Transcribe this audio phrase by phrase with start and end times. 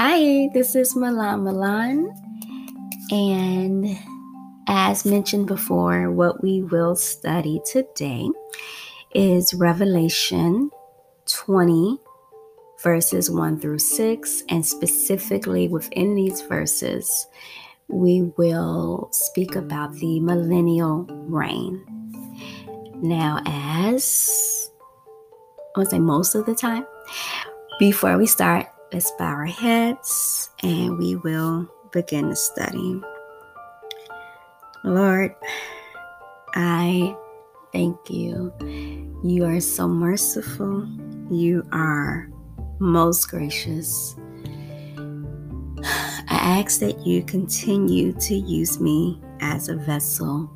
[0.00, 2.14] Hi, this is Milan Milan.
[3.10, 3.98] And
[4.68, 8.28] as mentioned before, what we will study today
[9.12, 10.70] is Revelation
[11.26, 11.98] 20,
[12.80, 14.44] verses 1 through 6.
[14.48, 17.26] And specifically within these verses,
[17.88, 21.84] we will speak about the millennial reign.
[23.02, 24.70] Now, as
[25.74, 26.86] I would say most of the time,
[27.80, 33.00] before we start, let's bow our heads and we will begin the study.
[34.84, 35.34] Lord,
[36.54, 37.14] I
[37.72, 38.52] thank you.
[39.22, 40.88] You are so merciful.
[41.30, 42.30] You are
[42.78, 44.16] most gracious.
[45.84, 50.50] I ask that you continue to use me as a vessel.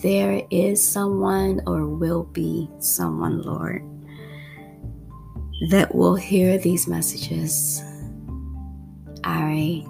[0.00, 3.82] There is someone or will be someone, Lord,
[5.68, 7.80] that will hear these messages.
[9.22, 9.84] I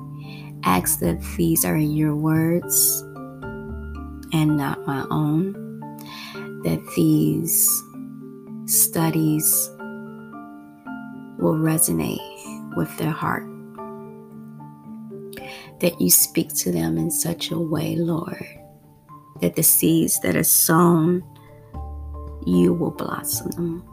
[0.64, 3.00] ask that these are your words
[4.34, 5.52] and not my own,
[6.64, 7.66] that these
[8.66, 9.70] studies
[11.38, 13.46] will resonate with their heart,
[15.80, 18.46] that you speak to them in such a way, Lord,
[19.40, 21.24] that the seeds that are sown,
[22.46, 23.91] you will blossom them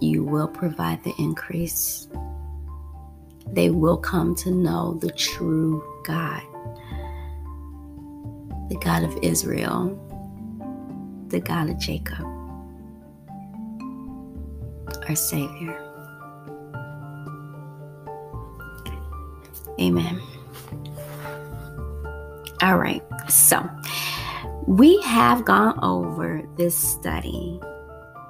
[0.00, 2.08] you will provide the increase.
[3.52, 6.42] They will come to know the true God,
[8.68, 9.98] the God of Israel,
[11.28, 12.24] the God of Jacob,
[15.08, 15.80] our Savior.
[19.80, 20.20] Amen.
[22.62, 23.68] All right, so
[24.66, 27.60] we have gone over this study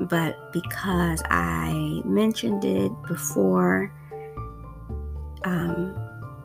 [0.00, 3.92] but because I mentioned it before,
[5.44, 5.94] um,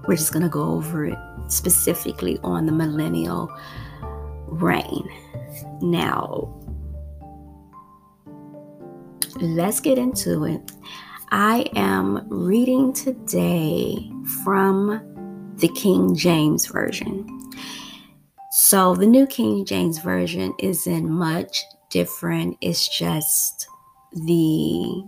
[0.07, 3.49] we're just going to go over it specifically on the millennial
[4.47, 5.09] reign.
[5.81, 6.55] Now,
[9.41, 10.71] let's get into it.
[11.31, 14.11] I am reading today
[14.43, 15.01] from
[15.57, 17.27] the King James Version.
[18.51, 22.57] So, the New King James Version is in much different.
[22.61, 23.67] It's just
[24.11, 25.03] the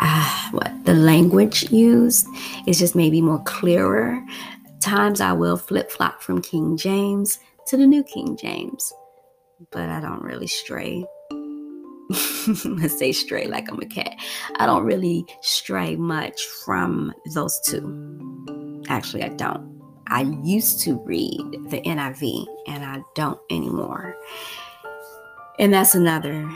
[0.00, 2.26] uh, what the language used
[2.66, 4.24] is just maybe more clearer.
[4.80, 8.92] Times I will flip flop from King James to the New King James,
[9.70, 11.04] but I don't really stray.
[12.64, 14.14] Let's say stray like I'm a cat.
[14.56, 18.82] I don't really stray much from those two.
[18.88, 19.72] Actually, I don't.
[20.08, 21.40] I used to read
[21.70, 24.14] the NIV and I don't anymore.
[25.58, 26.50] And that's another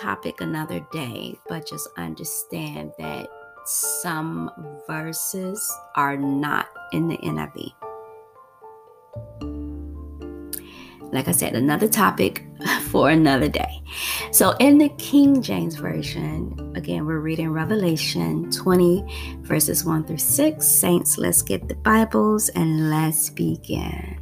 [0.00, 1.38] topic, another day.
[1.48, 3.28] But just understand that
[3.64, 4.50] some
[4.86, 7.72] verses are not in the NIV.
[11.12, 12.44] Like I said, another topic
[12.88, 13.82] for another day.
[14.32, 20.66] So, in the King James Version, again, we're reading Revelation 20, verses 1 through 6.
[20.66, 24.18] Saints, let's get the Bibles and let's begin.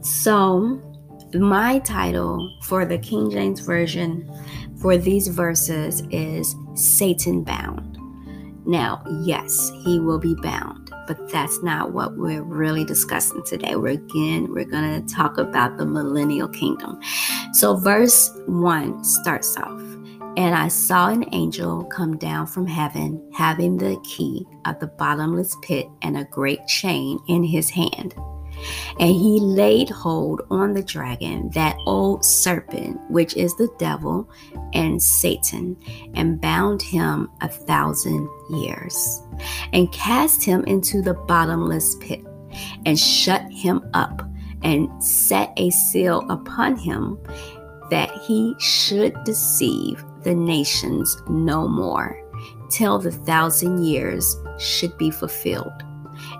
[0.00, 0.89] So,
[1.34, 4.28] my title for the King James Version
[4.80, 7.98] for these verses is Satan Bound.
[8.66, 13.76] Now, yes, he will be bound, but that's not what we're really discussing today.
[13.76, 17.00] We're again, we're going to talk about the millennial kingdom.
[17.52, 19.80] So, verse 1 starts off
[20.36, 25.56] And I saw an angel come down from heaven, having the key of the bottomless
[25.62, 28.14] pit and a great chain in his hand.
[28.98, 34.28] And he laid hold on the dragon, that old serpent, which is the devil
[34.72, 35.76] and Satan,
[36.14, 39.22] and bound him a thousand years,
[39.72, 42.24] and cast him into the bottomless pit,
[42.84, 44.22] and shut him up,
[44.62, 47.18] and set a seal upon him,
[47.90, 52.20] that he should deceive the nations no more,
[52.68, 55.82] till the thousand years should be fulfilled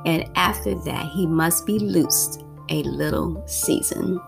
[0.04, 4.20] and after that he must be loosed a little season.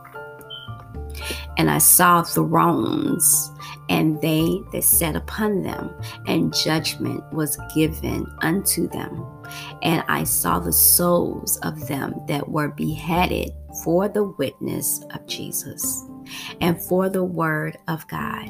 [1.59, 3.53] And I saw thrones,
[3.91, 5.95] and they that sat upon them,
[6.27, 9.25] and judgment was given unto them.
[9.83, 13.51] And I saw the souls of them that were beheaded
[13.85, 16.05] for the witness of Jesus
[16.61, 18.49] and for the word of God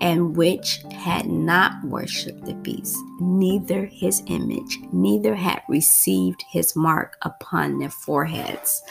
[0.00, 7.16] and which had not worshipped the beast, neither his image, neither had received his mark
[7.22, 8.82] upon their foreheads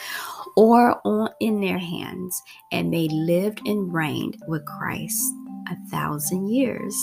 [0.55, 5.23] or on in their hands, and they lived and reigned with Christ
[5.69, 6.95] a thousand years.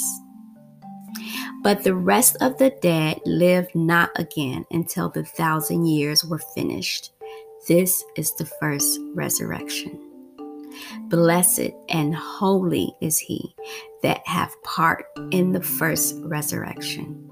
[1.62, 7.12] But the rest of the dead lived not again until the thousand years were finished.
[7.66, 10.05] This is the first resurrection.
[11.08, 13.54] Blessed and holy is he
[14.02, 17.22] that hath part in the first resurrection.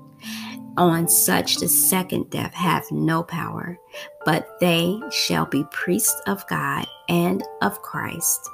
[0.76, 3.78] On such the second death hath no power,
[4.24, 8.50] but they shall be priests of God and of Christ,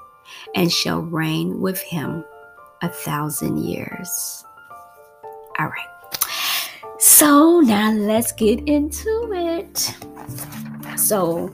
[0.54, 2.25] and shall reign with him
[2.82, 4.44] a thousand years.
[5.58, 5.86] All right.
[6.98, 9.94] So now let's get into it.
[10.98, 11.50] So,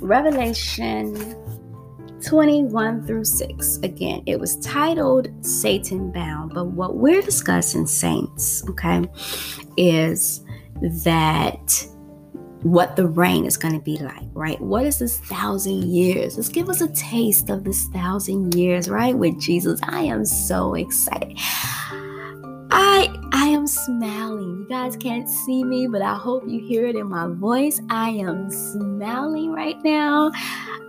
[0.00, 1.14] Revelation
[2.24, 3.78] 21 through 6.
[3.82, 9.04] Again, it was titled Satan Bound, but what we're discussing, saints, okay,
[9.76, 10.44] is
[11.04, 11.86] that
[12.62, 14.60] what the reign is going to be like, right?
[14.60, 16.36] What is this thousand years?
[16.36, 19.16] Let's give us a taste of this thousand years, right?
[19.16, 19.80] With Jesus.
[19.82, 21.38] I am so excited.
[23.70, 24.60] Smiling.
[24.60, 27.80] You guys can't see me, but I hope you hear it in my voice.
[27.88, 30.32] I am smiling right now.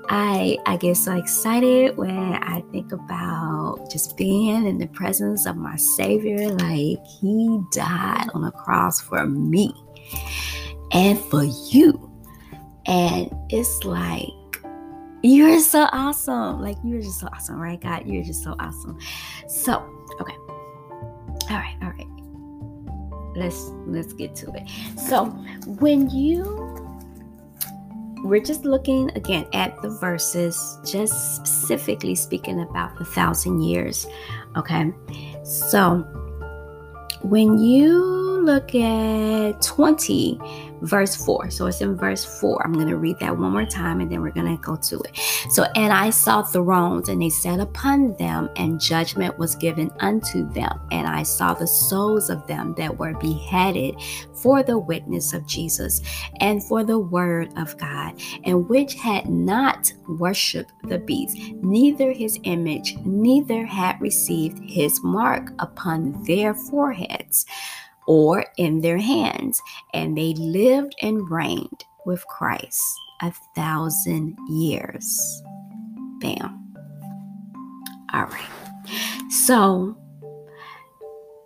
[0.10, 5.58] I I get so excited when I think about just being in the presence of
[5.58, 6.50] my Savior.
[6.50, 9.74] Like He died on the cross for me
[10.92, 12.10] and for you.
[12.88, 14.28] And it's like,
[15.24, 16.62] you're so awesome.
[16.62, 18.08] Like, you're just so awesome, right, God?
[18.08, 18.98] You're just so awesome.
[19.48, 19.88] So,
[20.20, 20.36] okay.
[21.50, 22.08] All right, all right.
[23.36, 24.68] Let's let's get to it.
[25.00, 25.26] So,
[25.80, 26.72] when you
[28.24, 34.06] we're just looking again at the verses, just specifically speaking about the thousand years.
[34.56, 34.94] Okay.
[35.44, 36.00] So
[37.24, 37.98] when you
[38.44, 40.40] look at 20
[40.82, 41.50] verse 4.
[41.50, 42.64] So it's in verse 4.
[42.66, 45.00] I'm going to read that one more time and then we're going to go to
[45.02, 45.18] it.
[45.52, 50.50] So, and I saw thrones and they sat upon them, and judgment was given unto
[50.54, 50.80] them.
[50.92, 53.96] And I saw the souls of them that were beheaded
[54.34, 56.02] for the witness of Jesus
[56.40, 62.40] and for the word of God, and which had not worshiped the beast, neither his
[62.44, 67.46] image, neither had received his mark upon their foreheads
[68.12, 69.62] or in their hands,
[69.94, 72.84] and they lived and reigned with Christ
[73.22, 75.42] a thousand years.
[76.20, 76.74] Bam.
[78.12, 78.50] All right.
[79.46, 79.98] So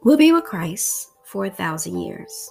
[0.04, 2.50] we'll be with Christ for a thousand years.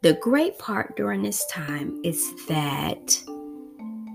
[0.00, 3.22] The great part during this time is that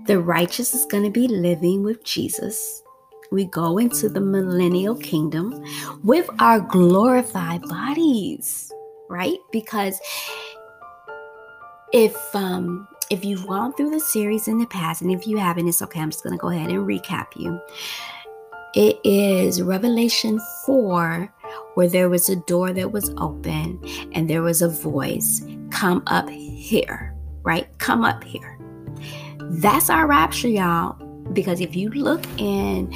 [0.08, 2.82] the righteous is going to be living with Jesus.
[3.30, 5.64] We go into the millennial kingdom
[6.02, 8.72] with our glorified bodies
[9.08, 9.38] right?
[9.52, 10.00] Because
[11.92, 15.68] if um if you've gone through the series in the past, and if you haven't,
[15.68, 16.00] it's okay.
[16.00, 17.60] I'm just gonna go ahead and recap you.
[18.74, 21.32] It is Revelation 4
[21.74, 23.80] where there was a door that was open
[24.12, 27.66] and there was a voice, Come up here, right?
[27.78, 28.58] Come up here.
[29.40, 30.92] That's our rapture, y'all.
[31.32, 32.92] Because if you look in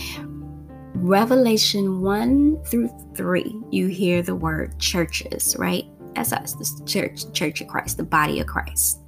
[0.94, 5.84] Revelation 1 through 3, you hear the word churches, right?
[6.20, 9.00] That's us, the church, church of Christ, the body of Christ.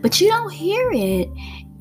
[0.00, 1.28] But you don't hear it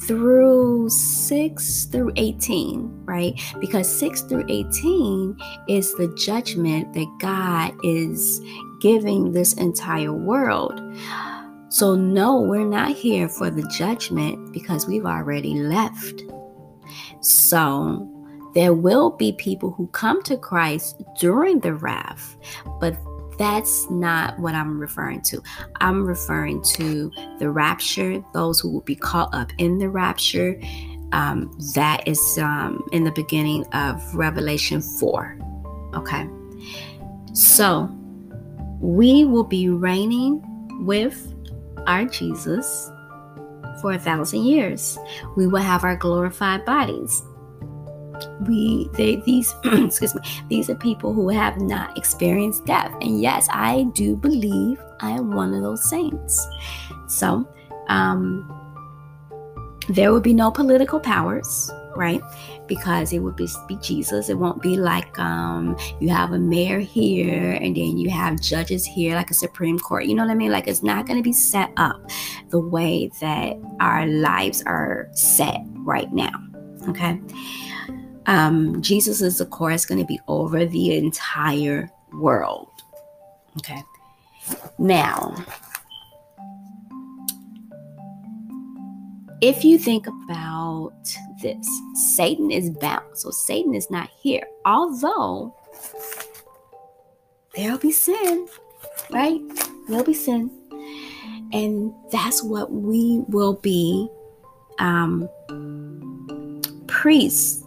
[0.01, 3.39] through 6 through 18, right?
[3.61, 5.37] Because 6 through 18
[5.69, 8.41] is the judgment that God is
[8.81, 10.81] giving this entire world.
[11.69, 16.23] So, no, we're not here for the judgment because we've already left.
[17.21, 18.05] So,
[18.53, 22.35] there will be people who come to Christ during the wrath,
[22.81, 22.97] but
[23.39, 25.41] that's not what I'm referring to.
[25.79, 30.61] I'm referring to the rapture, those who will be caught up in the rapture.
[31.13, 35.39] Um, that is um, in the beginning of Revelation 4.
[35.95, 36.27] Okay.
[37.33, 37.89] So
[38.81, 40.43] we will be reigning
[40.85, 41.33] with
[41.87, 42.91] our Jesus
[43.81, 44.99] for a thousand years.
[45.37, 47.23] We will have our glorified bodies
[48.47, 52.91] we they these excuse me these are people who have not experienced death.
[53.01, 56.47] And yes i do believe i am one of those saints.
[57.07, 57.47] So
[57.87, 58.55] um
[59.89, 62.21] there will be no political powers right?
[62.67, 64.29] Because it would be, be jesus.
[64.29, 68.85] It won't be like um you have a mayor here and then you have judges
[68.85, 70.05] here like a supreme court.
[70.05, 70.51] You know what i mean?
[70.51, 71.99] Like it's not going to be set up
[72.49, 76.31] the way that our lives are set right now
[76.87, 77.19] okay
[78.29, 82.69] um, Jesus is, of course, going to be over the entire world.
[83.57, 83.81] Okay.
[84.77, 85.35] Now,
[89.41, 90.93] if you think about
[91.41, 91.67] this,
[92.15, 93.17] Satan is bound.
[93.17, 94.43] So Satan is not here.
[94.63, 95.55] Although
[97.55, 98.47] there'll be sin,
[99.09, 99.41] right?
[99.87, 100.51] There'll be sin.
[101.51, 104.07] And that's what we will be
[104.77, 105.27] um,
[106.85, 107.63] priests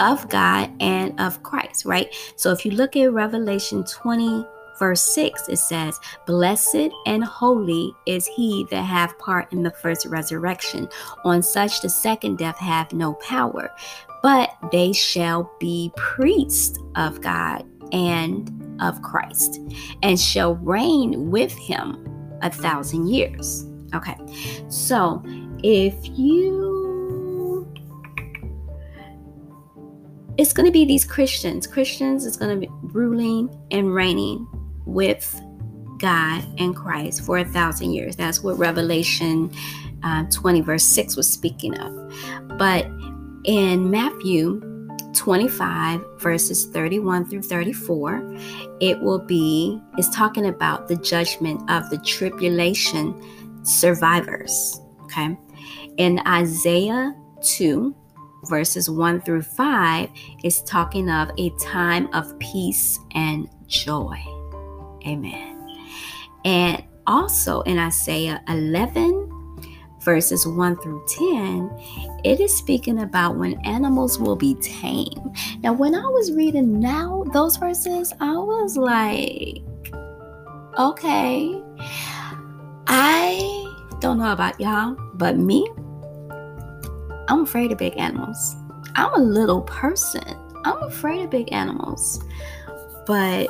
[0.00, 2.12] of God and of Christ, right?
[2.36, 4.44] So if you look at Revelation 20,
[4.78, 10.06] verse 6, it says, Blessed and holy is he that hath part in the first
[10.06, 10.88] resurrection.
[11.24, 13.70] On such the second death hath no power,
[14.22, 19.60] but they shall be priests of God and of Christ,
[20.02, 22.06] and shall reign with him
[22.42, 23.66] a thousand years.
[23.94, 24.16] Okay,
[24.68, 25.22] so
[25.62, 26.79] if you,
[30.40, 31.66] it's going to be these Christians.
[31.66, 34.48] Christians is going to be ruling and reigning
[34.86, 35.38] with
[35.98, 38.16] God and Christ for a thousand years.
[38.16, 39.52] That's what Revelation
[40.02, 42.14] uh, 20, verse 6 was speaking of.
[42.56, 42.86] But
[43.44, 44.62] in Matthew
[45.14, 48.22] 25 verses 31 through 34
[48.80, 53.20] it will be is talking about the judgment of the tribulation
[53.64, 55.36] survivors okay
[55.96, 57.94] in isaiah 2
[58.44, 60.08] verses 1 through 5
[60.44, 64.18] is talking of a time of peace and joy.
[65.06, 65.78] Amen.
[66.44, 69.30] And also in isaiah 11
[70.00, 71.70] verses 1 through 10,
[72.24, 75.32] it is speaking about when animals will be tame.
[75.62, 79.62] Now, when I was reading now those verses, I was like,
[80.78, 81.62] okay,
[82.86, 85.68] I don't know about y'all, but me,
[87.30, 88.56] I'm afraid of big animals.
[88.96, 90.24] I'm a little person.
[90.64, 92.22] I'm afraid of big animals.
[93.06, 93.48] But,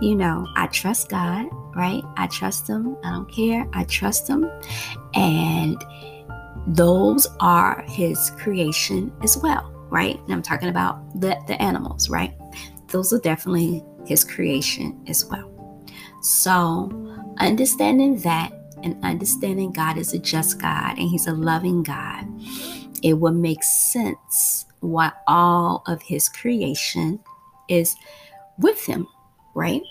[0.00, 1.48] you know, I trust God
[1.78, 2.02] right?
[2.16, 2.96] I trust him.
[3.04, 3.66] I don't care.
[3.72, 4.50] I trust him.
[5.14, 5.82] And
[6.66, 10.18] those are his creation as well, right?
[10.24, 12.34] And I'm talking about the, the animals, right?
[12.88, 15.54] Those are definitely his creation as well.
[16.20, 16.90] So,
[17.38, 22.26] understanding that and understanding God is a just God and he's a loving God,
[23.02, 27.18] it would make sense why all of his creation
[27.68, 27.94] is
[28.58, 29.06] with him,
[29.54, 29.82] right?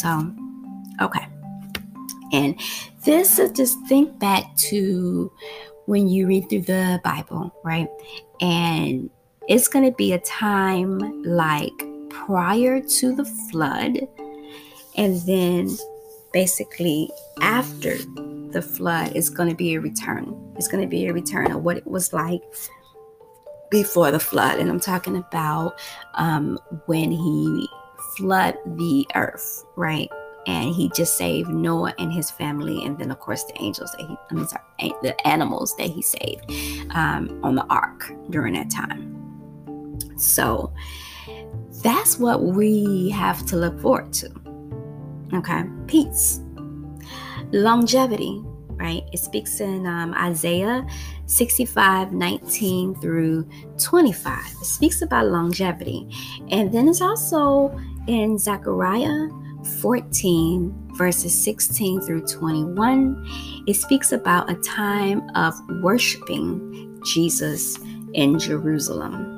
[0.00, 0.32] So,
[1.00, 1.26] okay.
[2.32, 2.58] And
[3.04, 5.30] this is just think back to
[5.86, 7.88] when you read through the Bible, right?
[8.40, 9.10] And
[9.48, 11.72] it's going to be a time like
[12.08, 13.98] prior to the flood,
[14.96, 15.68] and then
[16.32, 17.10] basically
[17.40, 17.96] after
[18.52, 20.54] the flood is going to be a return.
[20.56, 22.42] It's going to be a return of what it was like
[23.70, 24.58] before the flood.
[24.58, 25.80] And I'm talking about
[26.14, 27.68] um, when he
[28.16, 30.08] flood the earth, right?
[30.46, 34.00] And he just saved Noah and his family, and then of course the angels that
[34.00, 36.50] he, I mean, sorry, the animals that he saved
[36.90, 39.08] um, on the ark during that time.
[40.18, 40.72] So
[41.82, 44.41] that's what we have to look forward to.
[45.34, 46.40] Okay, peace,
[47.52, 49.02] longevity, right?
[49.12, 50.86] It speaks in um, Isaiah
[51.26, 53.48] 65 19 through
[53.78, 54.38] 25.
[54.38, 56.08] It speaks about longevity.
[56.50, 57.74] And then it's also
[58.06, 59.28] in Zechariah
[59.80, 67.78] 14, verses 16 through 21, it speaks about a time of worshiping Jesus
[68.14, 69.31] in Jerusalem.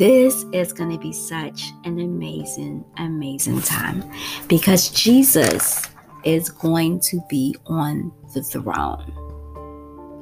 [0.00, 4.02] This is going to be such an amazing, amazing time
[4.48, 5.86] because Jesus
[6.24, 9.12] is going to be on the throne.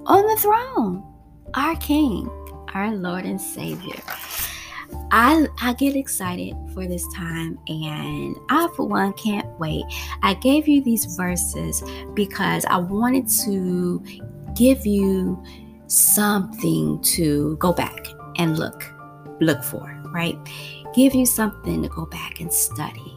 [0.05, 1.05] On the throne,
[1.55, 2.29] our King,
[2.75, 4.03] our Lord and Savior.
[5.13, 9.85] I I get excited for this time and I for one can't wait.
[10.25, 14.03] I gave you these verses because I wanted to
[14.57, 15.41] give you
[15.87, 18.09] something to go back
[18.39, 18.98] and look
[19.41, 20.39] look for, right?
[20.95, 23.15] Give you something to go back and study.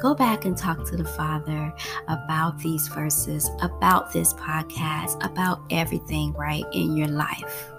[0.00, 1.72] Go back and talk to the Father
[2.08, 7.70] about these verses, about this podcast, about everything, right, in your life.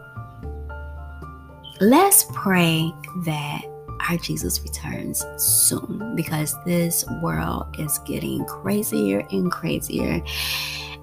[1.79, 2.91] Let's pray
[3.25, 3.63] that
[4.07, 10.21] our Jesus returns soon because this world is getting crazier and crazier.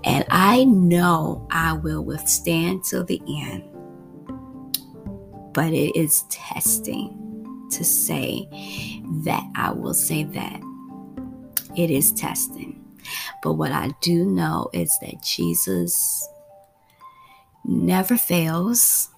[0.04, 3.64] And I know I will withstand till the end.
[5.58, 8.48] But it is testing to say
[9.24, 10.60] that I will say that.
[11.76, 12.80] It is testing.
[13.42, 16.28] But what I do know is that Jesus
[17.64, 19.10] never fails.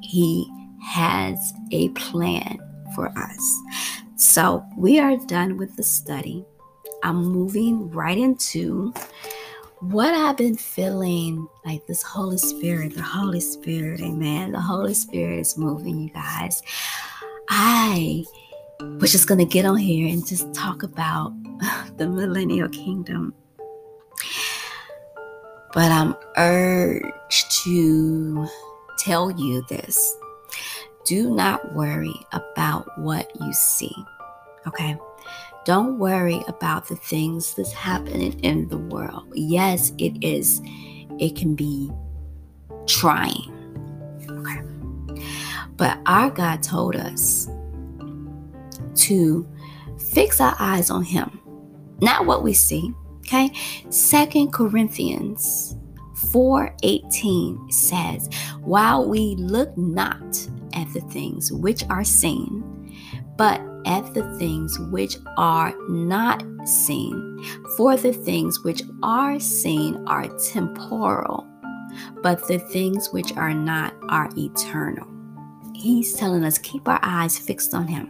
[0.00, 0.50] He
[0.82, 2.58] has a plan
[2.94, 3.62] for us.
[4.16, 6.42] So we are done with the study.
[7.02, 8.94] I'm moving right into
[9.80, 14.52] what I've been feeling like this Holy Spirit, the Holy Spirit, amen.
[14.52, 16.62] The Holy Spirit is moving, you guys.
[17.48, 18.24] I
[18.80, 21.32] we're just going to get on here and just talk about
[21.96, 23.34] the millennial kingdom.
[25.72, 28.46] But I'm urged to
[28.98, 30.16] tell you this
[31.06, 33.94] do not worry about what you see.
[34.66, 34.96] Okay?
[35.64, 39.30] Don't worry about the things that's happening in the world.
[39.34, 40.62] Yes, it is.
[41.18, 41.90] It can be
[42.86, 43.56] trying.
[44.28, 44.60] Okay.
[45.76, 47.48] But our God told us
[48.94, 49.46] to
[49.98, 51.40] fix our eyes on him,
[52.00, 52.92] not what we see.
[53.20, 53.52] Okay?
[53.90, 55.76] Second Corinthians
[56.32, 58.28] 4:18 says,
[58.62, 62.64] "While we look not at the things which are seen,
[63.36, 67.44] but at the things which are not seen.
[67.76, 71.46] For the things which are seen are temporal,
[72.22, 75.06] but the things which are not are eternal."
[75.74, 78.08] He's telling us keep our eyes fixed on him.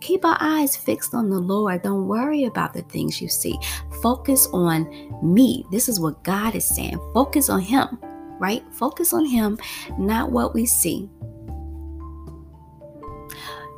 [0.00, 1.82] Keep our eyes fixed on the Lord.
[1.82, 3.58] Don't worry about the things you see.
[4.02, 4.88] Focus on
[5.22, 5.64] me.
[5.70, 6.98] This is what God is saying.
[7.14, 7.98] Focus on Him,
[8.38, 8.62] right?
[8.72, 9.58] Focus on Him,
[9.98, 11.08] not what we see.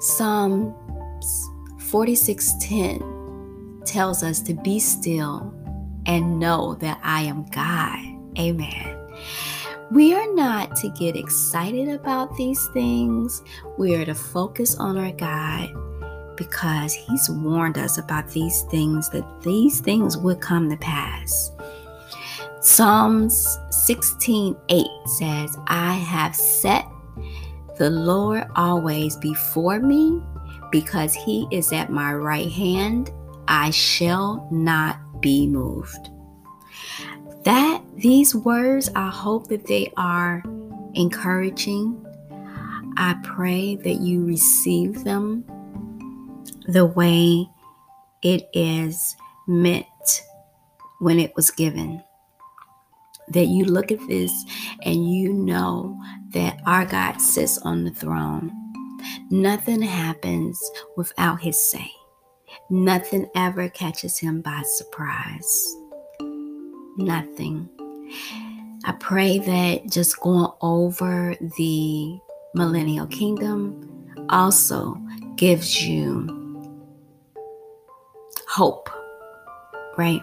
[0.02, 0.74] Psalm
[1.78, 5.54] 46:10 tells us to be still
[6.06, 8.00] and know that I am God.
[8.36, 8.96] Amen.
[9.92, 13.44] We are not to get excited about these things.
[13.78, 15.70] We are to focus on our God
[16.36, 21.52] because He's warned us about these things, that these things would come to pass.
[22.60, 26.88] Psalms 16:8 says, I have set
[27.82, 30.22] the Lord always before me
[30.70, 33.10] because He is at my right hand.
[33.48, 36.10] I shall not be moved
[37.44, 40.42] that these words, I hope that they are
[40.94, 42.06] encouraging.
[42.96, 45.44] I pray that you receive them
[46.68, 47.48] the way
[48.22, 49.86] it is meant
[51.00, 52.02] when it was given.
[53.32, 54.32] That you look at this
[54.82, 55.98] and you know
[56.32, 58.52] that our God sits on the throne.
[59.30, 60.60] Nothing happens
[60.96, 61.90] without his say.
[62.70, 65.76] Nothing ever catches him by surprise
[66.96, 67.68] nothing.
[68.84, 72.18] I pray that just going over the
[72.54, 75.00] millennial kingdom also
[75.36, 76.68] gives you
[78.48, 78.90] hope,
[79.96, 80.22] right?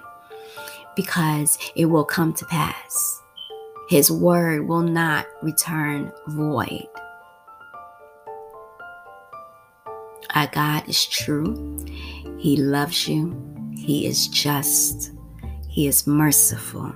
[0.99, 3.21] Because it will come to pass.
[3.87, 6.89] His word will not return void.
[10.35, 11.55] Our God is true.
[12.37, 13.31] He loves you.
[13.77, 15.13] He is just.
[15.69, 16.93] He is merciful.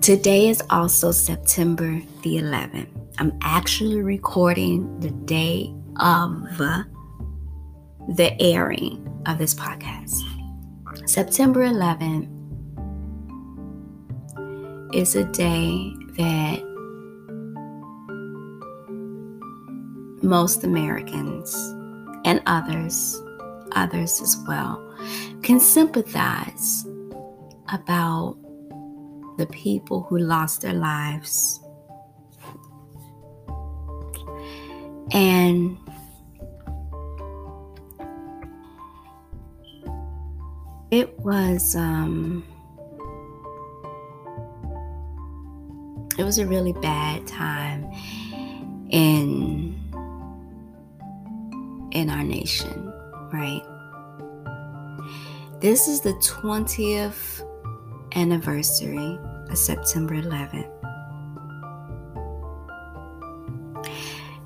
[0.00, 2.88] Today is also September the 11th.
[3.18, 6.58] I'm actually recording the day of
[8.08, 10.20] the airing of this podcast.
[11.08, 12.28] September 11th
[14.94, 16.62] is a day that
[20.22, 21.54] most Americans
[22.24, 23.20] and others,
[23.72, 24.80] others as well,
[25.42, 26.86] can sympathize
[27.72, 28.36] about
[29.38, 31.60] the people who lost their lives.
[35.12, 35.78] And
[40.92, 42.44] it was um
[46.18, 47.90] it was a really bad time
[48.90, 49.74] in
[51.92, 52.92] in our nation,
[53.32, 53.62] right?
[55.60, 57.46] This is the 20th
[58.14, 60.68] anniversary of September 11th.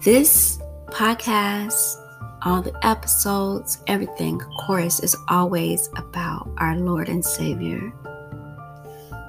[0.03, 2.06] This podcast,
[2.47, 7.93] all the episodes, everything, of course, is always about our Lord and Savior.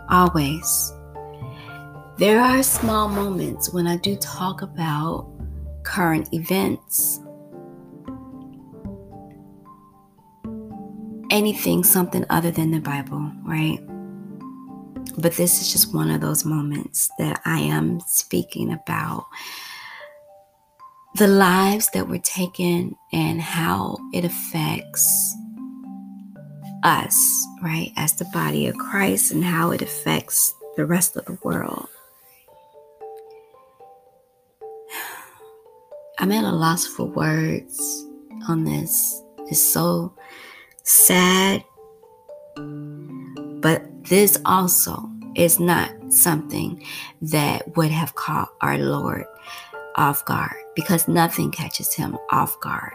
[0.07, 0.93] Always.
[2.17, 5.27] There are small moments when I do talk about
[5.83, 7.19] current events
[11.31, 13.79] anything something other than the Bible, right?
[15.17, 19.25] But this is just one of those moments that I am speaking about
[21.17, 25.35] the lives that were taken and how it affects
[26.83, 31.39] us, right, as the body of Christ, and how it affects the rest of the
[31.43, 31.87] world.
[36.19, 38.05] I'm at a loss for words
[38.47, 39.23] on this.
[39.47, 40.13] It's so
[40.83, 41.63] sad.
[42.55, 46.83] But this also is not something
[47.23, 49.25] that would have caught our Lord
[49.95, 52.93] off guard because nothing catches him off guard.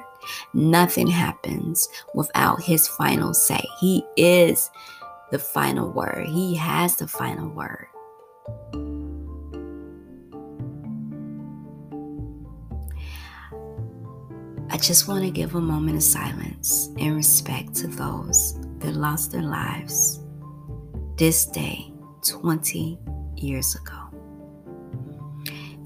[0.55, 3.61] Nothing happens without his final say.
[3.81, 4.71] He is
[5.33, 7.89] the final word, he has the final word.
[14.71, 19.33] I just want to give a moment of silence in respect to those that lost
[19.33, 20.21] their lives
[21.17, 21.93] this day
[22.29, 22.97] 20
[23.35, 24.02] years ago.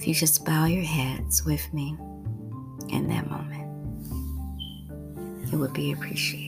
[0.06, 1.96] You just bow your heads with me
[2.90, 3.66] in that moment,
[5.52, 6.46] it would be appreciated.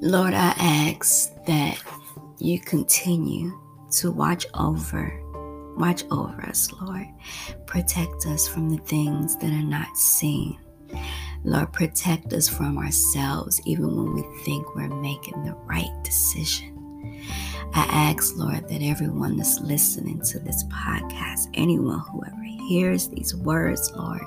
[0.00, 1.82] Lord, I ask that
[2.38, 3.58] you continue
[3.92, 5.23] to watch over
[5.76, 7.06] watch over us, Lord.
[7.66, 10.58] Protect us from the things that are not seen.
[11.44, 16.74] Lord, protect us from ourselves even when we think we're making the right decision.
[17.74, 23.34] I ask, Lord, that everyone that's listening to this podcast, anyone who ever hears these
[23.34, 24.22] words, Lord,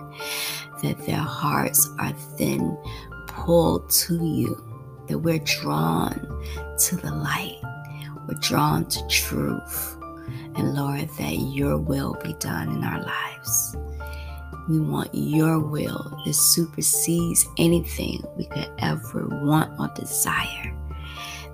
[0.83, 2.77] that their hearts are then
[3.27, 4.63] pulled to you
[5.07, 6.13] that we're drawn
[6.79, 7.59] to the light,
[8.27, 9.97] we're drawn to truth.
[10.55, 13.75] And Lord, that your will be done in our lives.
[14.69, 20.73] We want your will that supersedes anything we could ever want or desire.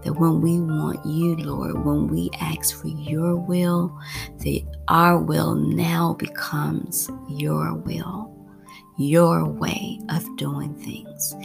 [0.04, 3.98] That when we want you, Lord, when we ask for your will,
[4.40, 8.34] that our will now becomes your will
[8.98, 11.36] your way of doing things,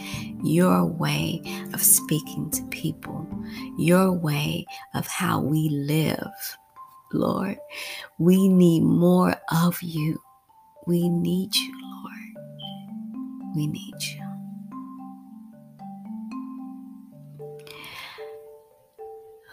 [0.43, 1.41] your way
[1.73, 3.27] of speaking to people,
[3.77, 6.57] your way of how we live.
[7.13, 7.57] Lord,
[8.17, 10.19] we need more of you.
[10.87, 13.55] We need you, Lord.
[13.55, 14.29] We need you.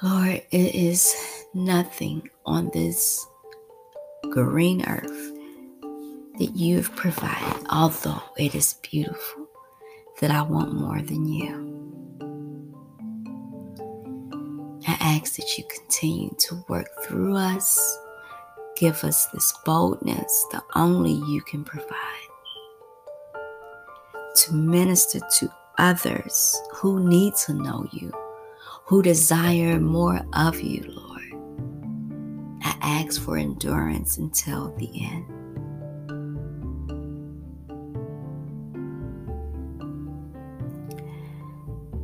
[0.03, 1.17] Lord, it is
[1.55, 3.27] nothing on this
[4.31, 5.33] green earth
[6.39, 9.49] that you've provided, although it is beautiful,
[10.21, 11.86] that I want more than you.
[15.07, 17.99] Ask that you continue to work through us,
[18.77, 22.29] give us this boldness that only you can provide,
[24.35, 28.11] to minister to others who need to know you,
[28.85, 31.23] who desire more of you, Lord.
[32.65, 35.33] I ask for endurance until the end.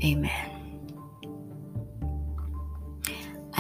[0.05, 0.41] Amen.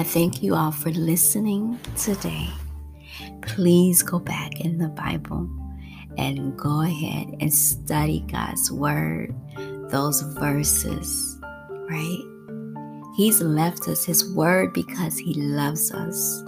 [0.02, 2.48] I thank you all for listening today.
[3.42, 5.48] Please go back in the Bible
[6.18, 9.32] and go ahead and study God's Word,
[9.90, 11.38] those verses,
[11.88, 12.18] right?
[13.16, 16.42] He's left us His Word because He loves us.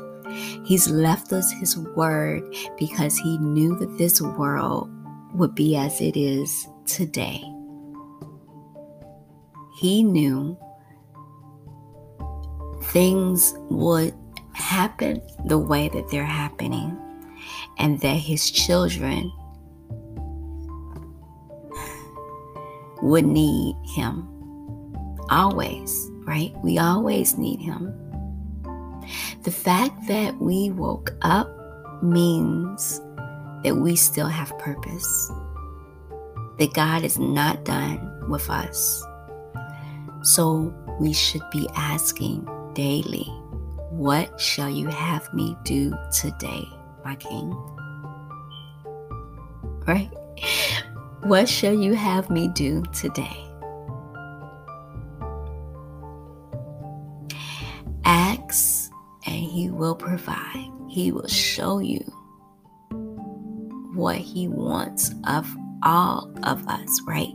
[0.64, 2.43] He's left us His Word
[2.77, 4.90] because He knew that this world
[5.33, 7.40] would be as it is today.
[9.77, 10.59] He knew
[12.95, 14.15] things would
[14.53, 16.97] happen the way that they're happening
[17.77, 19.33] and that his children
[23.03, 24.29] would need him
[25.29, 26.55] always, right?
[26.63, 27.93] We always need him.
[29.43, 31.51] The fact that we woke up
[32.01, 33.01] means
[33.65, 35.33] that we still have purpose,
[36.61, 39.05] that God is not done with us.
[40.23, 43.25] So we should be asking daily,
[43.91, 46.69] What shall you have me do today,
[47.05, 47.51] my King?
[49.87, 50.11] Right?
[51.23, 53.47] What shall you have me do today?
[58.05, 58.91] Ask
[59.27, 60.71] and He will provide.
[60.89, 62.05] He will show you
[63.95, 65.49] what He wants of
[65.83, 67.33] all of us, right?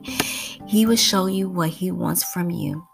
[0.67, 2.85] He will show you what He wants from you.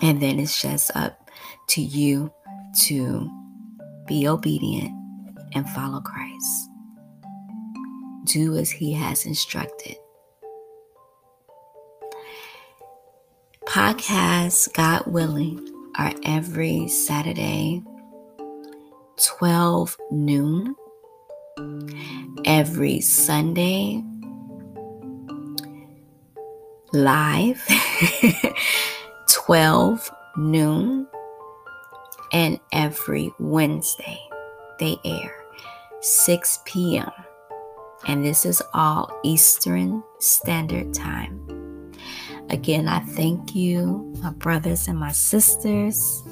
[0.00, 1.30] And then it's just up
[1.68, 2.32] to you
[2.82, 3.30] to
[4.06, 4.92] be obedient
[5.54, 6.70] and follow Christ.
[8.24, 9.96] Do as He has instructed.
[13.66, 17.82] Podcasts, God willing, are every Saturday,
[19.16, 20.76] 12 noon,
[22.44, 24.02] every Sunday,
[26.92, 27.62] live
[29.48, 31.06] 12 noon
[32.34, 34.20] And every Wednesday,
[34.78, 35.34] they air
[36.02, 37.10] 6 p.m.
[38.06, 41.94] And this is all Eastern Standard Time.
[42.50, 46.22] Again, I thank you, my brothers and my sisters.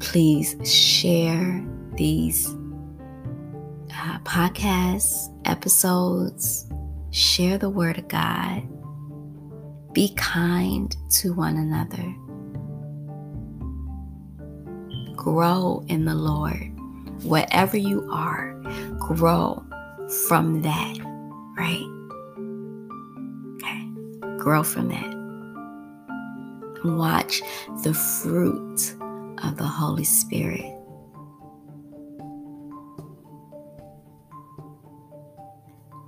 [0.00, 2.46] Please share these
[3.90, 6.66] uh, podcast episodes,
[7.10, 8.75] share the Word of God,
[9.96, 12.04] be kind to one another,
[15.16, 16.70] grow in the Lord.
[17.22, 18.52] Wherever you are,
[18.98, 19.64] grow
[20.28, 20.98] from that,
[21.56, 21.88] right?
[23.54, 25.14] Okay, grow from that.
[26.84, 27.40] Watch
[27.82, 28.94] the fruit
[29.44, 30.74] of the Holy Spirit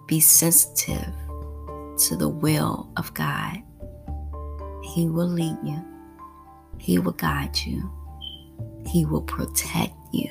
[0.07, 1.15] Be sensitive
[1.99, 3.63] to the will of God.
[4.95, 5.85] He will lead you,
[6.79, 7.91] He will guide you,
[8.87, 10.31] He will protect you.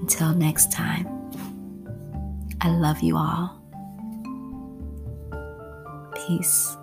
[0.00, 1.06] Until next time,
[2.60, 3.60] I love you all.
[6.26, 6.76] Peace.